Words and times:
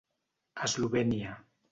Eslovènia. 0.67 1.37